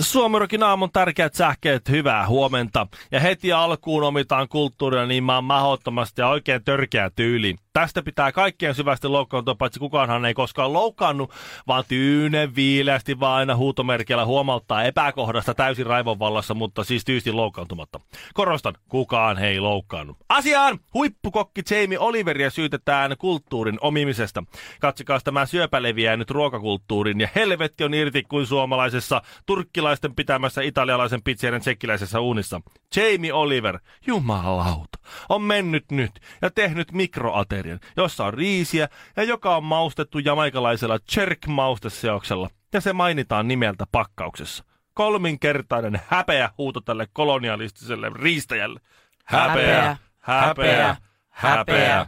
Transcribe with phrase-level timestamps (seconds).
[0.00, 2.86] Suomirokin aamun tärkeät sähkeet, hyvää huomenta.
[3.10, 7.56] Ja heti alkuun omitaan kulttuuria niin maan mahdottomasti ja oikein törkeä tyyli.
[7.74, 11.30] Tästä pitää kaikkien syvästi loukkaantua, paitsi kukaanhan ei koskaan loukkaannut,
[11.66, 18.00] vaan tyynen viileästi vaan aina huutomerkillä huomauttaa epäkohdasta täysin raivon vallassa, mutta siis tyysti loukkaantumatta.
[18.34, 20.16] Korostan, kukaan ei loukkaannut.
[20.28, 20.78] Asiaan!
[20.94, 24.44] Huippukokki Jamie Oliveria syytetään kulttuurin omimisesta.
[24.80, 31.60] Katsokaa tämä syöpäleviää nyt ruokakulttuurin ja helvetti on irti kuin suomalaisessa turkkilaisten pitämässä italialaisen pizzerin
[31.60, 32.60] tsekkiläisessä uunissa.
[32.96, 36.10] Jamie Oliver, jumalauta, on mennyt nyt
[36.42, 42.92] ja tehnyt mikroaterian aterian, jossa on riisiä ja joka on maustettu jamaikalaisella cherk-mausteseoksella, ja se
[42.92, 44.64] mainitaan nimeltä pakkauksessa.
[44.94, 48.80] Kolminkertainen häpeä huuto tälle kolonialistiselle riistäjälle.
[49.24, 50.96] Häpeä, häpeä, häpeä.
[51.30, 52.06] häpeä.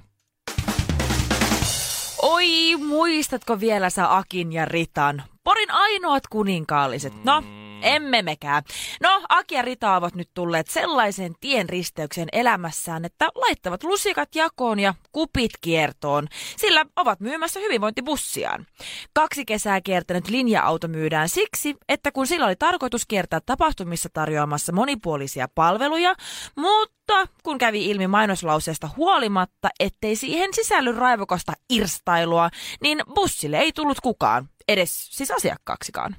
[2.23, 5.23] Oi, muistatko vielä sä Akin ja Ritan?
[5.45, 7.25] Porin ainoat kuninkaalliset.
[7.25, 8.63] No, mm emme mekään.
[9.03, 14.81] No, Aki ja Rita ovat nyt tulleet sellaisen tien risteykseen elämässään, että laittavat lusikat jakoon
[14.81, 18.67] ja kupit kiertoon, sillä ovat myymässä hyvinvointibussiaan.
[19.13, 25.49] Kaksi kesää kiertänyt linja-auto myydään siksi, että kun sillä oli tarkoitus kiertää tapahtumissa tarjoamassa monipuolisia
[25.55, 26.15] palveluja,
[26.57, 32.51] mutta kun kävi ilmi mainoslauseesta huolimatta, ettei siihen sisälly raivokasta irstailua,
[32.83, 36.17] niin bussille ei tullut kukaan, edes siis asiakkaaksikaan.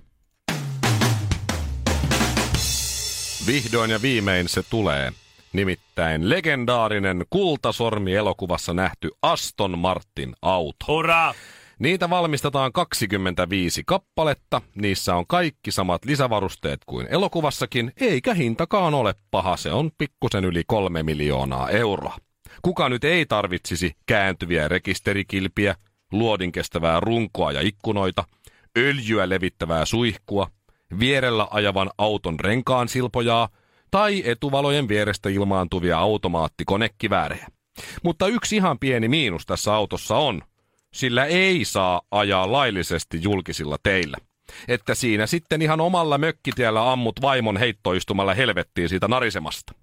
[3.47, 5.11] Vihdoin ja viimein se tulee.
[5.53, 10.85] Nimittäin legendaarinen kultasormi-elokuvassa nähty Aston Martin auto.
[10.87, 11.33] Hurraa!
[11.79, 19.57] Niitä valmistetaan 25 kappaletta, niissä on kaikki samat lisävarusteet kuin elokuvassakin, eikä hintakaan ole paha,
[19.57, 22.17] se on pikkusen yli kolme miljoonaa euroa.
[22.61, 25.75] Kuka nyt ei tarvitsisi kääntyviä rekisterikilpiä,
[26.11, 28.23] luodinkestävää runkoa ja ikkunoita,
[28.77, 30.49] öljyä levittävää suihkua,
[30.99, 33.49] vierellä ajavan auton renkaan silpojaa
[33.91, 37.47] tai etuvalojen vierestä ilmaantuvia automaattikonekkiväärejä.
[38.03, 40.41] Mutta yksi ihan pieni miinus tässä autossa on,
[40.93, 44.17] sillä ei saa ajaa laillisesti julkisilla teillä.
[44.67, 49.73] Että siinä sitten ihan omalla mökkitiellä ammut vaimon heittoistumalla helvettiin siitä narisemasta.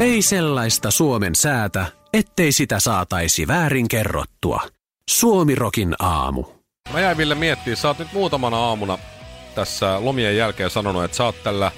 [0.00, 4.60] Ei sellaista Suomen säätä, ettei sitä saataisi väärin kerrottua.
[5.10, 6.44] Suomirokin aamu.
[6.92, 8.98] Mä jäin Ville miettiä, sä oot nyt muutamana aamuna
[9.58, 11.72] tässä lomien jälkeen sanonut, että sä oot tällä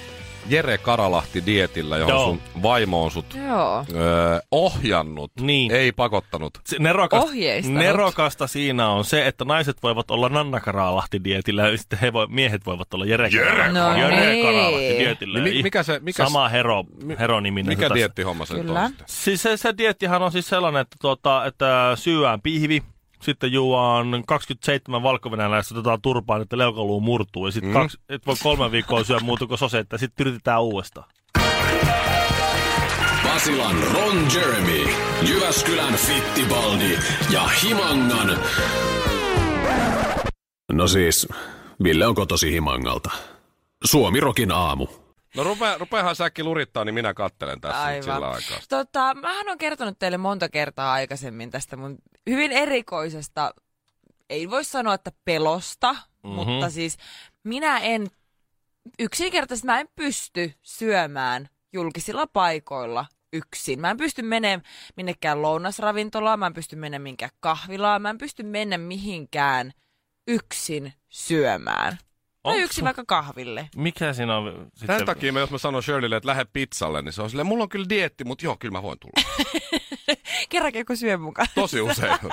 [0.48, 2.24] Jere Karalahti-dietillä, johon Joo.
[2.24, 3.84] sun vaimo on sut Joo.
[3.94, 5.72] Öö, ohjannut, niin.
[5.72, 6.58] ei pakottanut.
[6.66, 7.30] Se nerokasta,
[7.69, 12.66] nerokasta siinä on se, että naiset voivat olla Nanna Karalahti-dietillä ja sitten he voi, miehet
[12.66, 14.46] voivat olla Jere, Jere, no, Jere niin.
[14.46, 15.40] Karalahti-dietillä.
[15.40, 16.84] Niin, mikä se, mikä Sama hero,
[17.19, 17.78] heroniminen.
[17.78, 22.40] Mikä diettihomma se on Siis se, se diettihan on siis sellainen, että, tuota, että syyään
[22.40, 22.82] pihvi,
[23.22, 27.47] sitten juon 27 valkovenäläistä otetaan turpaan, että leukaluu murtuu.
[27.47, 27.75] Ja sitten mm.
[27.75, 29.98] kaksi, et voi kolme viikkoa syödä muuta kuin sosetta.
[29.98, 31.06] Sitten yritetään uudestaan.
[33.25, 34.84] Basilan Ron Jeremy,
[35.28, 36.98] Jyväskylän Fittibaldi
[37.31, 38.38] ja Himangan...
[40.72, 41.28] No siis,
[41.82, 43.10] Ville on kotosi Himangalta.
[43.84, 44.87] Suomi Rokin aamu.
[45.36, 48.02] No rupea, rupeahan säkki lurittaa, niin minä kattelen tässä Aivan.
[48.02, 48.58] sillä aikaa.
[48.68, 51.98] Tota, mähän on kertonut teille monta kertaa aikaisemmin tästä mun
[52.30, 53.54] hyvin erikoisesta,
[54.30, 56.30] ei voi sanoa, että pelosta, mm-hmm.
[56.30, 56.96] mutta siis
[57.44, 58.06] minä en,
[58.98, 63.80] yksinkertaisesti mä en pysty syömään julkisilla paikoilla yksin.
[63.80, 64.62] Mä en pysty menemään
[64.96, 69.72] minnekään lounasravintolaan, mä en pysty menemään minkään kahvilaan, mä en pysty mennä mihinkään
[70.28, 71.98] yksin syömään.
[72.42, 73.68] Tai yksin vaikka kahville.
[73.76, 74.66] Mikä siinä on?
[74.74, 74.86] Sitten...
[74.86, 77.62] Tämän takia me, jos mä sanon Shirleylle, että lähde pizzalle, niin se on silleen, mulla
[77.62, 79.22] on kyllä dietti, mutta joo, kyllä mä voin tulla.
[80.48, 81.48] Kerrankin kun syö mukaan.
[81.54, 82.19] Tosi usein.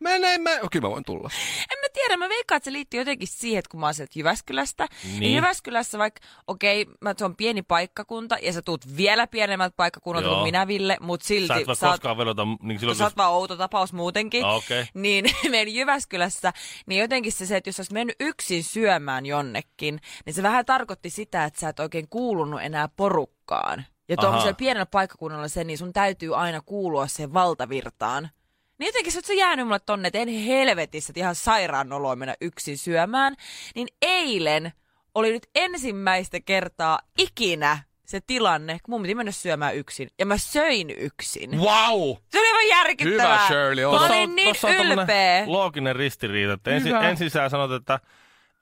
[0.00, 1.30] Mene, mä, kyllä mä voin tulla.
[1.72, 4.18] En mä tiedä, mä veikkaan, että se liittyy jotenkin siihen, että kun mä oon sieltä
[4.18, 4.88] Jyväskylästä.
[5.18, 5.34] Niin.
[5.34, 10.42] Jyväskylässä vaikka, okei, okay, se on pieni paikkakunta ja sä tuut vielä pienemmältä paikkakunnalta kuin
[10.42, 11.46] minä, Ville, mutta silti...
[11.48, 12.98] Sä et voi koskaan velota, niin silloin...
[12.98, 14.44] Sä oot vaan outo tapaus muutenkin.
[14.44, 14.86] Ah, okay.
[14.94, 16.52] Niin meidän Jyväskylässä,
[16.86, 21.10] niin jotenkin se, se, että jos olisit mennyt yksin syömään jonnekin, niin se vähän tarkoitti
[21.10, 23.84] sitä, että sä et oikein kuulunut enää porukkaan.
[24.08, 28.30] Ja tuollaisella pienellä paikkakunnalla se, niin sun täytyy aina kuulua siihen valtavirtaan.
[28.78, 32.16] Niin jotenkin se, että se jäänyt mulle tonne, että en helvetissä, että ihan sairaan oloa
[32.16, 33.34] mennä yksin syömään.
[33.74, 34.72] Niin eilen
[35.14, 40.08] oli nyt ensimmäistä kertaa ikinä se tilanne, kun mun piti mennä syömään yksin.
[40.18, 41.50] Ja mä söin yksin.
[41.50, 42.16] Wow!
[42.32, 43.34] Se oli aivan järkyttävää.
[43.36, 45.44] Hyvä, Shirley, Mä on- olin niin tossa on ylpeä.
[45.46, 46.52] looginen ristiriita.
[46.52, 48.00] Että ensin, ensin sä sanot, että,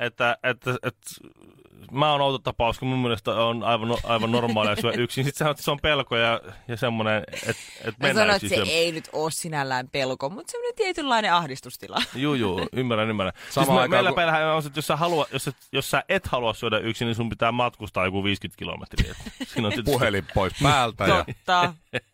[0.01, 1.01] että, että, että,
[1.93, 5.25] mä oon outo tapaus, kun mun mielestä on aivan, no- aivan normaalia syödä yksin.
[5.25, 8.37] Sitten sä sanot, että se on pelko ja, ja semmoinen, että, että Mä mennään sanoin,
[8.37, 8.75] että se syömään.
[8.77, 11.99] ei nyt ole sinällään pelko, mutta semmoinen tietynlainen ahdistustila.
[12.15, 13.33] Juu, juu, ymmärrän, ymmärrän.
[13.51, 15.91] Samaan siis aikaan, meillä kun- päällähän on se, että jos sä, halua, jos, et, jos
[15.91, 19.15] sä et halua syödä yksin, niin sun pitää matkustaa joku 50 kilometriä.
[19.41, 21.75] Et Siinä on tietysti, Puhelin pois päältä ja Totta.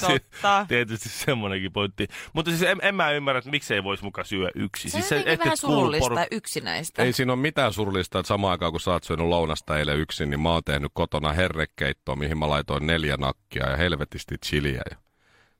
[0.00, 0.64] Totta.
[0.68, 2.08] tietysti semmoinenkin pointti.
[2.32, 4.90] Mutta siis en, en mä ymmärrä, että miksei voisi mukaan syödä yksin.
[4.90, 7.02] Se siis on jotenkin vähän et kuulu surullista poru- yksinäistä.
[7.02, 10.30] ei siinä ole mitään surullista, että samaan aikaan kun sä oot syönyt lounasta eilen yksin,
[10.30, 14.96] niin mä oon tehnyt kotona herrekeittoa, mihin mä laitoin neljä nakkia ja helvetisti chiliä ja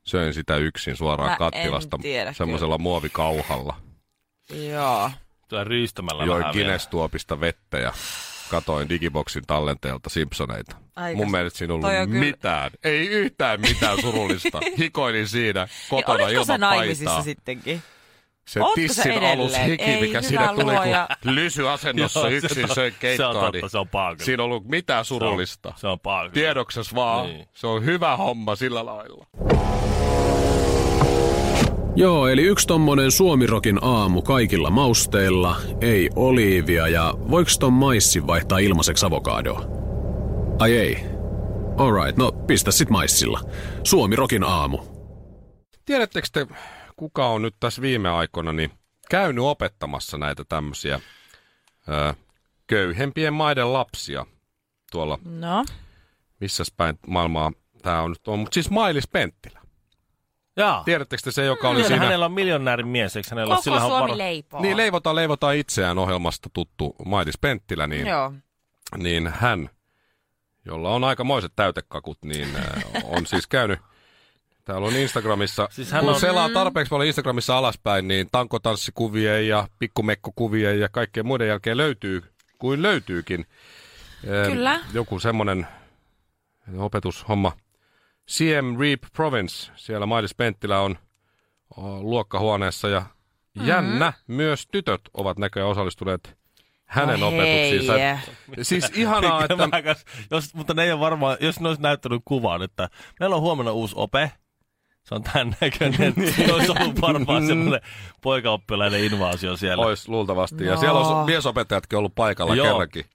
[0.03, 1.97] söin sitä yksin suoraan Mä kattilasta
[2.31, 3.75] semmoisella muovikauhalla.
[4.69, 5.11] Joo.
[5.47, 6.43] Tulee ryystämällä Join.
[6.51, 7.93] Guinness-tuopista vettä ja
[8.49, 10.75] katoin Digiboxin tallenteelta Simpsoneita.
[10.95, 11.17] Aikas.
[11.17, 14.59] Mun mielestä siinä ollut kyllä- mitään, ei yhtään mitään surullista.
[14.79, 17.23] Hikoilin siinä Niin kotona sä ilman naimisissa paitaa.
[17.23, 17.81] sittenkin?
[18.51, 19.39] Se Ootko tissin edelleen?
[19.39, 21.07] alus hiki, Ei, mikä siinä tuli, luoja.
[21.23, 23.87] kun lysyasennossa Joo, se yksin on- söin Se on keittoa, totta, niin se on
[24.25, 25.73] siinä ei ollut mitään surullista.
[25.75, 26.33] Se on paha kyllä.
[26.33, 27.47] Tiedokses vaan, Niin.
[27.53, 29.25] se on hyvä homma sillä lailla.
[31.95, 38.57] Joo, eli yksi tommonen suomirokin aamu kaikilla mausteilla, ei oliivia ja voiko ton maissi vaihtaa
[38.57, 39.65] ilmaiseksi avokadoa?
[40.59, 40.97] Ai ei.
[41.77, 43.39] Alright, no pistä sit maissilla.
[43.83, 44.77] Suomirokin aamu.
[45.85, 46.47] Tiedättekö te,
[47.01, 48.71] kuka on nyt tässä viime aikoina niin
[49.09, 50.99] käynyt opettamassa näitä tämmöisiä
[51.89, 52.13] ö,
[52.67, 54.25] köyhempien maiden lapsia
[54.91, 55.65] tuolla, No.
[56.39, 57.51] missä päin maailmaa
[57.81, 59.61] tämä on nyt on, mutta siis Mailis Penttilä.
[60.57, 60.83] Jaa.
[60.83, 62.03] Tiedättekö te se, joka oli Kyllä, siinä?
[62.05, 63.51] hänellä on miljonäärin mies, eikö hänellä?
[63.55, 64.61] Koko Sillähän on Suomi varo- leipoo.
[64.61, 68.33] Niin, leivotaan, leivotaan itseään ohjelmasta tuttu Mailis Penttilä, niin, Joo.
[68.97, 69.69] niin hän,
[70.65, 72.47] jolla on aikamoiset täytekakut, niin
[73.03, 73.79] on siis käynyt
[74.65, 79.67] Täällä on Instagramissa, Siis hän kun on- selaa tarpeeksi paljon Instagramissa alaspäin, niin tankotanssikuvien ja
[79.79, 82.23] pikkumekkokuvien ja kaikkien muiden jälkeen löytyy,
[82.57, 83.45] kuin löytyykin.
[84.23, 84.79] eh, Kyllä.
[84.93, 85.67] Joku semmoinen
[86.77, 87.51] opetushomma.
[88.31, 90.97] CM Reap Province, siellä Mailis Penttilä on
[92.01, 93.03] luokkahuoneessa ja
[93.55, 93.69] Mm-hmm.
[93.69, 96.37] jännä, myös tytöt ovat näköjään osallistuneet
[96.85, 97.93] hänen No opetuksiinsa.
[97.93, 98.17] hei.
[98.61, 99.95] Siis ihanaa, että...
[100.31, 103.71] Jos, mutta ne ei ole varmaan, jos ne olisi näyttänyt kuvan, että meillä on huomenna
[103.71, 104.31] uusi ope,
[105.03, 107.81] se on tämän näköinen, se olisi ollut varmaan semmoinen
[108.21, 109.85] poikaoppilaiden invaasio siellä.
[109.85, 110.65] Ois luultavasti.
[110.65, 110.79] Ja No.
[110.79, 112.65] siellä on miesopettajatkin ollut paikalla Joo.
[112.67, 113.05] kerrankin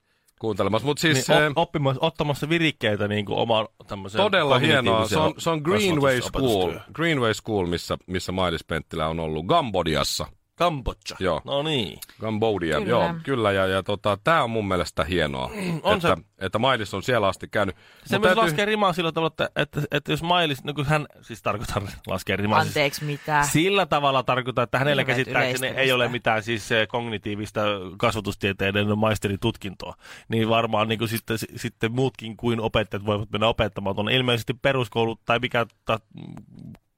[0.40, 0.86] kuuntelemassa.
[0.86, 5.08] Mutta siis Niin, op, oppimassa, ottamassa virikkeitä niin kuin omaan tämmöiseen todella hienoa.
[5.08, 6.72] Se on, se on Greenway School.
[6.92, 9.46] Greenway School missä, missä Mailis Penttilä on ollut.
[9.46, 10.26] Gambodiassa.
[10.56, 11.16] Kambodža.
[11.18, 11.40] Joo.
[11.44, 11.98] No niin.
[12.20, 12.88] Cambodia, Kyllä.
[12.90, 13.52] joo, kyllä.
[13.52, 15.50] Ja, ja tota, tämä on mun mielestä hienoa,
[15.82, 16.22] On että, se.
[16.38, 17.76] että Mailis on siellä asti käynyt.
[17.76, 20.86] Se Mut myös täytyy- laskee rimaa sillä tavalla, että, että, että jos Mailis, no kun
[20.86, 23.42] hän, siis tarkoitan laskee rimaa, siis Anteeksi, mitä?
[23.52, 27.60] Sillä tavalla tarkoittaa, että hänellä Hirveet käsittääkseni ei ole mitään siis eh, kognitiivista
[27.98, 29.94] kasvatustieteiden maisteritutkintoa.
[30.28, 34.16] Niin varmaan niin kuin sitten, si- sitten muutkin kuin opettajat voivat mennä opettamaan tuonne.
[34.16, 35.98] Ilmeisesti peruskoulu tai mikä ta,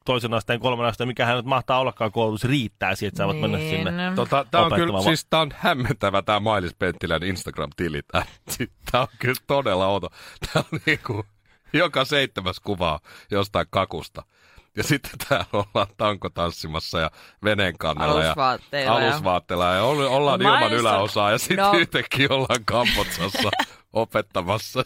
[0.08, 3.58] toisen asteen, kolmen asteen, mikä hän nyt mahtaa ollakaan koulutus, riittää siihen, että saavat mennä
[3.58, 3.70] Niin.
[3.86, 4.12] sinne.
[4.14, 8.02] Tota, tää on kyllä, siis tää on hämmentävä tää Mailis Penttilän Instagram-tili.
[8.12, 8.22] Tää,
[8.92, 10.08] tää on kyllä todella outo.
[10.52, 11.24] Tää on niinku
[11.72, 14.22] joka seitsemäs kuva jostain kakusta.
[14.76, 17.10] Ja sitten täällä ollaan tankotanssimassa ja
[17.44, 21.56] veneen kannella Alusvaatteilla ja ja- alusvaatteilla ja olla- ollaan ilman Mailis on- yläosaa ja sitten
[21.56, 21.72] No.
[21.72, 21.78] no.
[21.78, 23.50] yhtäkkiä ollaan Kambotsassa
[23.92, 24.84] opettamassa.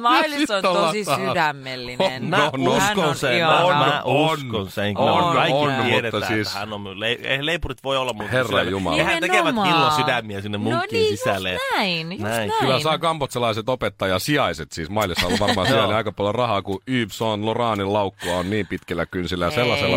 [0.00, 2.24] Mailis Sitten on ollaan tosi sydämellinen.
[2.24, 2.72] Mä No, no.
[2.80, 4.98] Hän uskon on sen, mä On, uskon sen.
[4.98, 8.12] on, On, Kaikki on, tiedetään, mutta siis- että hän on, le, ei leipurit voi olla,
[8.12, 8.96] mutta Herra Jumala.
[8.96, 9.68] Ja hän tekevät Nimenomaan.
[9.68, 11.52] hillo sydämiä sinne No munkkiin niin, sisälle.
[11.52, 12.48] just näin, just Näin.
[12.48, 12.60] näin.
[12.60, 15.94] Kyllä saa kambotsalaiset opettaja sijaiset, siis Mailissa on varmaan siellä Joo.
[15.96, 19.96] aika paljon rahaa, kun Yves Saint Laurent'in laukkua on niin pitkillä kynsillä ja sellaisella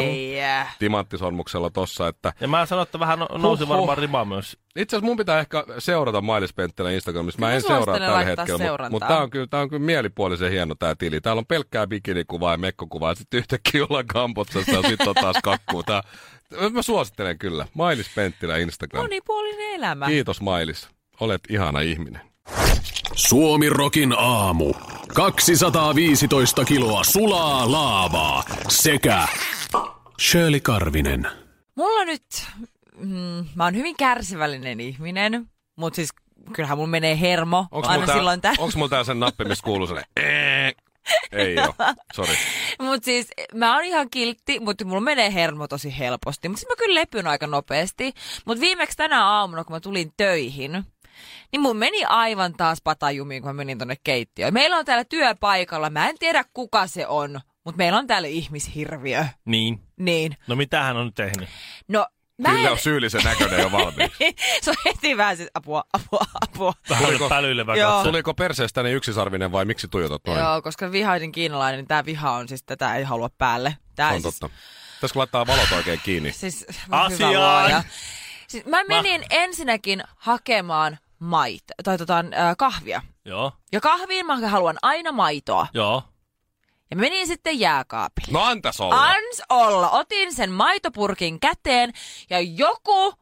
[0.80, 4.58] timanttisormuksella tossa, että Ja mä sanon, että vähän no- nousi varmaan rima myös.
[4.76, 7.40] itse asiassa mun pitää ehkä seurata Mailis Penttilän Instagramissa.
[7.40, 10.76] Mä en seuraa tällä hetkellä, mutta mut tää on kyllä, tää on kyllä mielipuolisen hieno
[10.76, 11.22] tää tili.
[11.22, 15.38] Täällä on pelkkää bikinikuvaa ja mekkokuvaa ja sitten yhtäkkiä ollaan Kambotsassa ja sitten on taas
[15.44, 15.84] kakkuu.
[15.84, 16.04] Tää,
[16.72, 17.68] mä suosittelen kyllä.
[17.74, 19.04] Mailis Penttilä Instagram.
[19.04, 20.06] Monipuolinen elämä.
[20.06, 20.90] Kiitos Mailis.
[21.20, 22.22] Olet ihana ihminen.
[23.16, 24.74] Suomi Rokin aamu.
[25.14, 29.28] 215 kiloa sulaa laavaa sekä
[30.22, 31.28] Shirley Karvinen.
[31.76, 32.26] Mulla nyt,
[32.98, 36.10] mm, mä oon hyvin kärsivällinen ihminen, mutta siis
[36.54, 38.56] kyllähän mulla menee hermo Onks aina tää, silloin tähän.
[38.60, 39.88] onks mulla tää sen nappi, missä kuuluu
[40.18, 40.72] "Ee"?
[41.32, 41.74] Ei oo,
[42.14, 42.36] sori.
[42.82, 46.50] Mutta siis mä oon ihan kiltti, mutta mulla menee hermo tosi helposti.
[46.50, 48.14] Mutta siis mä kyllä lepyn aika nopeasti.
[48.46, 50.72] Mutta viimeksi tänä aamuna, kun mä tulin töihin,
[51.52, 54.54] Niin mun meni aivan taas patajumiin, kun mä menin tonne keittiöön.
[54.54, 59.26] Meillä on täällä työpaikalla, mä en tiedä kuka se on, mutta meillä on täällä ihmishirviö.
[59.46, 59.80] Niin.
[60.00, 60.38] Niin.
[60.48, 61.50] No mitä hän on nyt tehnyt?
[61.88, 62.08] No,
[62.38, 62.72] mä en...
[62.72, 64.36] on syyllisen näköinen jo valmiiksi.
[64.64, 66.74] se on heti vähän siis apua, apua, apua.
[66.90, 67.92] Vähän Tuliko- pälyilevä Joo.
[67.92, 68.10] katse.
[68.10, 70.40] Tuliko perseestäni yksisarvinen vai miksi tuijotat noin?
[70.40, 73.78] Joo, koska vihainen kiinalainen, niin tää viha on siis, tätä ei halua päälle.
[73.96, 74.56] Tää on siis, totta.
[74.96, 76.32] Pitäisikö laittaa valot oikein kiinni?
[76.32, 77.84] Siis, Asiaan.
[78.48, 83.02] Siis mä menin ensinnäkin hakemaan maita, tai tota, äh, kahvia.
[83.26, 85.68] Joo, Ja kahviin mä haluan aina maitoa.
[85.74, 86.04] joo.
[86.92, 88.32] Ja menin sitten jääkaapille.
[88.32, 89.04] No antas olla.
[89.10, 89.90] Ans olla.
[89.90, 91.94] Otin sen maitopurkin käteen
[92.30, 93.14] ja joku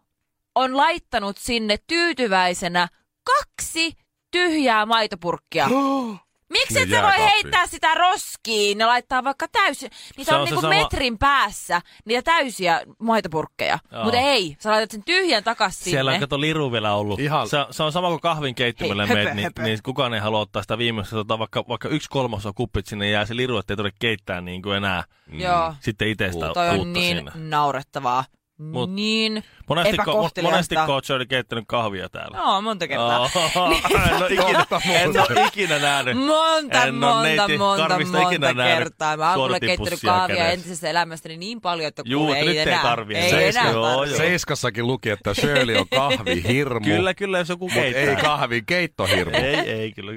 [0.56, 2.88] on laittanut sinne tyytyväisenä
[3.24, 3.94] kaksi
[4.32, 5.70] tyhjää maitopurkkia.
[6.50, 9.90] Miksi Ne et sä voi heittää sitä roskiin ja laittaa vaikka täysin?
[10.18, 13.80] Niitä Se on, on se niinku sama- metrin päässä niitä täysiä maitopurkkeja.
[14.04, 15.92] Mutta ei, sä laitat sen tyhjän takas sinne.
[15.92, 17.20] Siellä on kato liru vielä ollut.
[17.20, 19.62] Ihan- Se, se on sama kuin kahvin keittimelle höpö, meet, niin, höpö.
[19.62, 23.26] niin, kukaan ei halua ottaa sitä viimeistä, tota, vaikka, vaikka yksi kolmasosa kuppit sinne jää
[23.26, 25.74] se liru, ettei tarvitse keittää niin kuin enää Joo.
[25.80, 27.32] sitten itse sitä Toi uutta on niin siinä.
[27.36, 28.26] naurettavaa.
[28.72, 29.98] Mut niin Monesti,
[30.42, 32.38] monesti coach oli keittänyt kahvia täällä.
[32.38, 33.20] Joo, monta kertaa.
[33.20, 33.32] Oh,
[34.10, 36.18] en ole ikinä, en ole ikinä nähnyt.
[36.18, 39.18] Monta, En monta, neiti monta, monta kertaa.
[39.18, 40.54] Mä oon keittänyt kahvia kädessä.
[40.54, 42.84] entisessä elämästäni niin paljon, että Juu, kuule, että ei nyt ei enää.
[42.84, 43.42] tarvii Ei enää.
[43.62, 44.10] enää Joo, tarvii.
[44.10, 44.18] joo.
[44.18, 48.04] Seiskassakin luki, että Shirley on kahvihirmu, Kyllä, kyllä, jos joku mutta keittää.
[48.04, 49.36] ei kahvin keittohirmu.
[49.38, 50.12] Ei, ei, kyllä.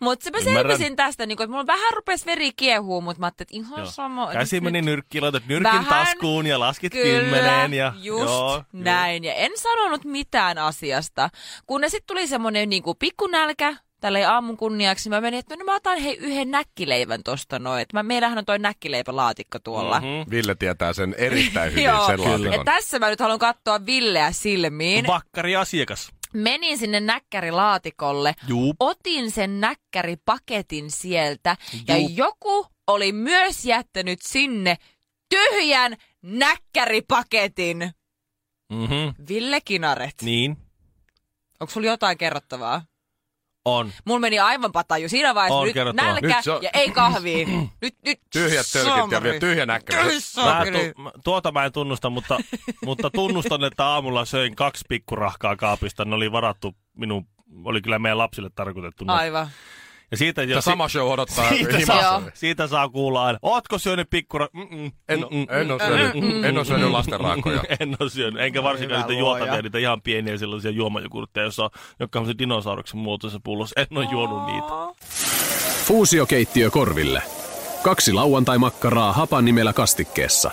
[0.00, 0.72] Mutta mä Ymmärrän.
[0.72, 3.86] selvisin tästä, niin kun, että mulla vähän rupesi veri kiehuu, mutta mä ajattelin, että ihan
[3.86, 4.32] sama.
[4.32, 7.74] Käsi meni nyrkkiin, laitat nyrkin taskuun ja laskit kymmeneen.
[7.76, 9.24] Ja, just joo, näin.
[9.24, 11.30] Ja en sanonut mitään asiasta.
[11.66, 15.74] Kun ne sitten tuli semmonen niinku pikkunälkä, tälle aamun kunniaksi, mä menin, että no mä
[15.74, 17.82] otan hei yhden näkkileivän tosta noin.
[17.82, 20.00] Että mä, meillähän on toi näkkileipälaatikko tuolla.
[20.00, 20.30] Mhm.
[20.30, 22.64] Ville tietää sen erittäin hyvin, Joo, sen ja laatikon.
[22.64, 25.06] tässä mä nyt haluan katsoa Villeä silmiin.
[25.06, 26.08] Vakkari asiakas.
[26.32, 28.74] Menin sinne näkkärilaatikolle, Juu.
[28.80, 31.56] otin sen näkkäripaketin sieltä
[31.88, 32.10] ja Juu.
[32.14, 34.76] joku oli myös jättänyt sinne
[35.28, 37.90] tyhjän näkkäripaketin.
[38.72, 39.14] Mm-hmm.
[39.28, 40.56] Ville Kinaret, Niin,
[41.60, 42.82] onko sulla jotain kerrottavaa?
[43.64, 43.92] on.
[44.04, 45.54] Mulla meni aivan pataju siinä vaiheessa.
[45.82, 47.46] On nyt nälkä Nyt se on- ja ei kahvia.
[47.82, 48.20] nyt, nyt.
[48.32, 49.66] Tyhjät tölkit ja vielä tyhjä
[50.20, 50.92] saakeli.
[50.96, 52.38] tu, tuota mä en tunnusta, mutta,
[52.84, 56.04] mutta tunnustan, että aamulla söin kaksi pikkurahkaa kaapista.
[56.04, 57.26] Ne oli varattu minun,
[57.64, 59.04] oli kyllä meidän lapsille tarkoitettu.
[59.04, 59.12] ne.
[60.10, 62.02] Ja siitä, jo, Tämä sama show odottaa siitä, himassa.
[62.02, 64.48] saa, siitä saa kuulla aina, ootko syönyt pikkura...
[64.52, 67.62] Mm-mm, En, mm-mm, en, ole syönyt, en ole syönyt lastenraakoja.
[67.80, 70.70] en ole syönyt, enkä varsinkaan niitä juotavia, niitä ihan pieniä sellaisia
[71.42, 71.70] jossa on,
[72.00, 73.80] jotka on se dinosauruksen muotoisessa pullossa.
[73.80, 74.68] En ole juonut niitä.
[75.84, 77.22] Fuusiokeittiö korville.
[77.82, 80.50] Kaksi lauantai-makkaraa hapan nimellä kastikkeessa.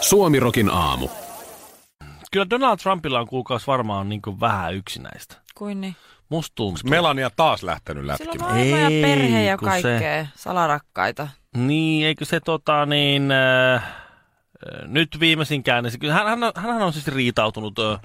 [0.00, 1.08] Suomirokin aamu.
[2.32, 5.36] Kyllä Donald Trumpilla on kuukausi varmaan niin kuin vähän yksinäistä.
[5.54, 5.96] Kuin niin.
[6.32, 6.90] Musta tuntuu.
[6.90, 8.68] Melania taas lähtenyt Sillä on lätkimään.
[8.70, 11.28] ja Ei, perhe ja kun se- kaikkea salarakkaita.
[11.56, 13.30] Niin, eikö se tota niin...
[13.32, 13.82] Äh, äh,
[14.86, 15.62] nyt viimeisin
[15.98, 18.00] kyllä hän, hän, hän on siis riitautunut äh,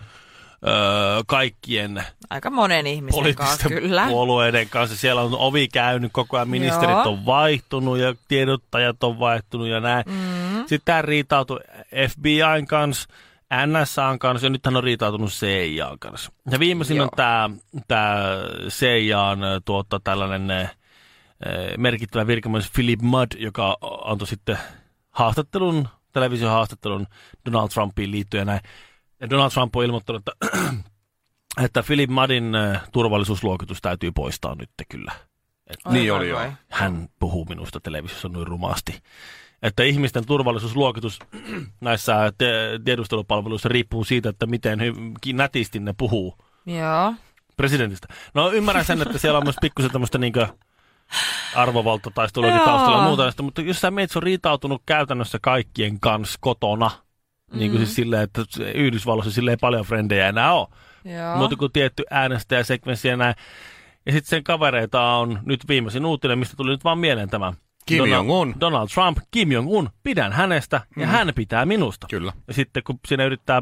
[1.28, 4.08] kaikkien Aika monen ihmisen kanssa poliittisten kyllä.
[4.08, 4.98] puolueiden kanssa.
[4.98, 7.10] Siellä on ovi käynyt, koko ajan ministerit Joo.
[7.10, 10.04] on vaihtunut ja tiedottajat on vaihtunut ja näin.
[10.08, 10.64] Mm.
[10.68, 11.60] Sitten hän riitautui
[12.10, 13.10] FBIn kanssa,
[13.66, 16.32] NSAn kanssa ja nyt hän on riitautunut CIAn kanssa.
[16.52, 17.04] Ja viimeisin Joo.
[17.04, 17.50] on tämä,
[17.88, 18.24] tämä
[18.68, 20.70] CIAn tuota, tällainen eh,
[21.78, 24.58] merkittävä virkamies Philip Mudd, joka antoi sitten
[25.10, 27.08] haastattelun, televisiohaastattelun
[27.46, 28.62] Donald Trumpiin liittyen ja näin.
[29.22, 30.58] Ja Donald Trump on ilmoittanut, että
[31.66, 32.52] että Philip Muddin
[32.92, 35.12] turvallisuusluokitus täytyy poistaa nyt kyllä.
[35.86, 36.52] Oi, Niin oli joo.
[36.70, 39.02] Hän puhuu minusta televisiossa noin rumasti.
[39.62, 41.20] Että ihmisten turvallisuusluokitus
[41.82, 44.80] näissä te- tiedustelupalveluissa riippuu siitä, että miten
[45.34, 47.14] nätisti ne puhuu Joo.
[47.58, 48.08] presidentistä.
[48.34, 50.48] No ymmärrän sen, että siellä on myös pikkusen tämmöistä niinkö
[51.56, 52.66] arvovaltataisteluakin Joo.
[52.66, 56.92] taustalla ja muuta, mutta jos sä meitä on riitautunut käytännössä kaikkien kanssa kotona,
[57.54, 58.42] niin kuin siis silleen, että
[58.74, 60.68] Yhdysvalloissa sille ei paljon frendejä enää ole.
[61.06, 61.38] Joo.
[61.38, 63.36] Muuta kuin tietty äänestäjäsekvenssi ja näin.
[64.06, 67.54] Ja sitten sen kavereita on nyt viimeisin uutinen, mistä tuli nyt vaan mieleen tämä.
[67.88, 68.56] Kim Donald, Jong-un.
[68.60, 71.12] Donald Trump, Kim Jong-un, pidän hänestä ja Mm.
[71.12, 72.08] hän pitää minusta.
[72.10, 72.34] Kyllä.
[72.48, 73.62] Ja sitten kun siinä yrittää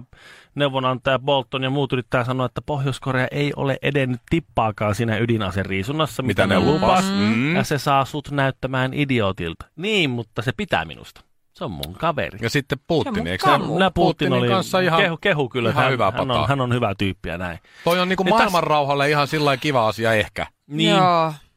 [0.56, 6.48] neuvonantaja Bolton ja muut yrittää sanoa, että Pohjois-Korea ei ole edennyt tippaakaan siinä ydinaseriisunnassa, mitä,
[6.48, 7.06] Mitä ne lupas.
[7.12, 7.56] Mm.
[7.56, 9.66] Ja se saa sut näyttämään idiotilta.
[9.76, 11.22] Niin, mutta se pitää minusta.
[11.54, 12.40] Se on mun kaveri.
[12.42, 13.58] Ja sitten Putin, eikö se?
[13.60, 16.62] Putin Putinin oli, kanssa ihan, kehu, kehu kyllä, ihan että hyvä hän, hän, on, hän
[16.62, 17.60] on hyvä tyyppi ja näin.
[17.84, 20.48] Toi on niinku Niin maailmanrauhalle ihan sillä kiva asia ehkä.
[20.68, 20.96] Niin.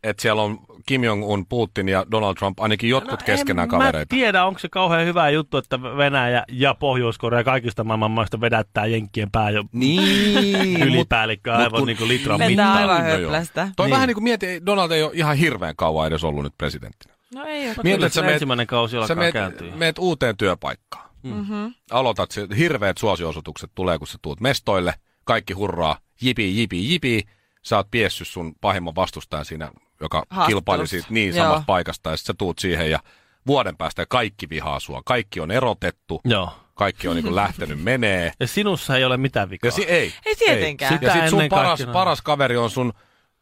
[0.03, 0.59] Että siellä on
[0.89, 4.15] Kim Jong-un, Putin ja Donald Trump ainakin jotkut keskenään No en kavereita.
[4.15, 8.87] Mä tiedä, onko se kauhean hyvä juttu, että Venäjä ja Pohjois-Korea kaikista maailman maista vedättää
[8.87, 12.77] jenkkien pää jo Niin, mut- ylipäällikkö mut aivan kun- niin kuin litran mittaan.
[12.77, 13.69] aivan No höplästä.
[13.77, 13.95] Toi Niin.
[13.95, 17.15] vähän niin kuin mieti, Donald ei ole ihan hirveän kauan edes ollut nyt presidenttinä.
[17.35, 17.77] No ei ole.
[17.85, 19.77] Mietit, että se ensimmäinen kausi sä alkaa meet, kääntyä.
[19.77, 21.09] meet uuteen työpaikkaan.
[21.23, 21.75] Mm-hmm.
[21.91, 27.23] Aloitat, se, hirveät suosiosoitukset tulee, kun sä tuut mestoille, kaikki hurraa, jipi, jipi, jipi.
[27.63, 31.45] Sä oot piessyt sun pahimman vastustajan siinä, joka kilpaili siitä niin Joo.
[31.47, 32.99] samasta paikasta, ja sit sä tuut siihen ja
[33.47, 35.03] vuoden päästä ja kaikki vihaa sua.
[35.05, 36.53] Kaikki on erotettu, Joo.
[36.75, 38.33] kaikki on niin lähtenyt menee.
[38.41, 39.69] Ja sinussa ei ole mitään vikaa.
[39.69, 40.13] Ja si- ei.
[40.27, 40.95] Ei tietenkään.
[40.95, 42.93] Sitä Ja sit sun paras, paras kaveri on sun,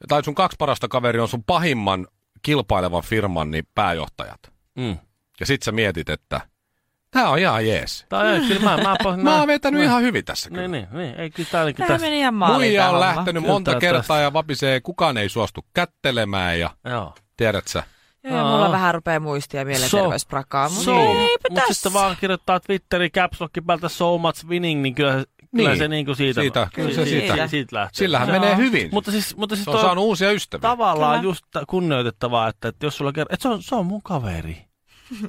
[0.09, 2.07] tai sun kaksi parasta kaveri on sun pahimman
[2.43, 4.41] kilpailevan firman niin pääjohtajat.
[4.75, 4.97] Mm.
[5.41, 6.41] Ja sit sä mietit, että
[7.21, 8.07] tää on ihan jees.
[8.09, 10.63] Tai ei, kyllä mä, mä, mä, Mä oon vetänyt mä- ihan hyvin tässä kyllä.
[10.69, 11.21] Niin, niin, niin.
[11.21, 12.07] Ei, kyllä tää Tämä tässä.
[12.07, 14.17] meni ihan maaliin Muija tää on lähtenyt Kyllä monta tää kertaa tästä.
[14.21, 17.15] ja vapisee, kukaan ei suostu kättelemään ja Joo.
[17.37, 17.83] tiedät sä.
[18.25, 20.69] Joo, ja mulla vähän rupeaa muistia mielenterveysprakaa.
[20.69, 21.75] Mutta So, eipä mutta tässä.
[21.75, 25.13] sitten vaan kirjoittaa Twitterin caps lockin päältä so much winning, niin kyllä,
[25.57, 25.79] kyllä Niin.
[25.79, 27.33] se niinku siitä, Siitä, kyllä se siitä.
[27.35, 27.99] siitä, siitä lähtee.
[27.99, 28.41] Sillähän Joo.
[28.41, 28.89] menee hyvin.
[28.93, 30.61] Mutta siis, mutta siis Se on saanut uusia ystäviä.
[30.63, 31.31] tavallaan Kyllä.
[31.31, 34.66] just ta- kunnioitettavaa, että, että jos sulla kerran, että se on, se on mun kaveri.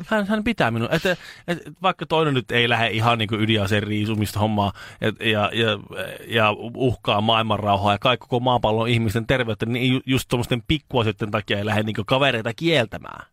[0.08, 0.90] Hän, hän pitää minua.
[0.92, 1.18] Että,
[1.48, 5.80] että vaikka toinen nyt ei lähde ihan niin ydinaseen riisumista hommaa et, ja, ja,
[6.28, 11.58] ja uhkaa maailmanrauhaa ja kaikki koko maapallon ihmisten terveyttä, niin ju- just tuommoisten pikkuasioiden takia
[11.58, 13.26] ei lähde niin kavereita kieltämään.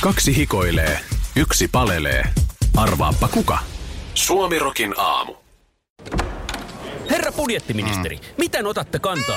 [0.00, 1.00] Kaksi hikoilee,
[1.36, 2.24] yksi palelee.
[2.76, 3.58] Arvaappa kuka?
[4.14, 5.34] Suomirokin aamu.
[7.10, 8.22] Herra budjettiministeri, mm.
[8.38, 9.36] miten otatte kantaa?